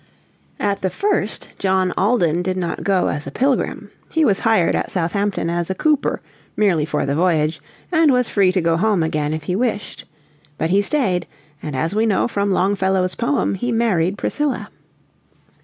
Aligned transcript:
At 0.59 0.81
the 0.81 0.89
first 0.89 1.49
John 1.59 1.93
Alden 1.95 2.41
did 2.41 2.57
not 2.57 2.83
go 2.83 3.09
as 3.09 3.27
a 3.27 3.31
Pilgrim. 3.31 3.91
He 4.11 4.25
was 4.25 4.39
hired 4.39 4.73
at 4.75 4.89
Southampton 4.89 5.47
as 5.47 5.69
a 5.69 5.75
cooper, 5.75 6.23
merely 6.57 6.85
for 6.85 7.05
the 7.05 7.13
voyage, 7.13 7.61
and 7.91 8.11
was 8.11 8.27
free 8.27 8.51
to 8.51 8.61
go 8.61 8.77
home 8.77 9.03
again 9.03 9.31
if 9.31 9.43
he 9.43 9.55
wished. 9.55 10.05
But 10.57 10.71
he 10.71 10.81
stayed, 10.81 11.27
and 11.61 11.75
as 11.75 11.93
we 11.93 12.07
know 12.07 12.27
from 12.27 12.49
Longfellow's 12.49 13.13
poem 13.13 13.53
he 13.53 13.71
married 13.71 14.17
Priscilla. 14.17 14.71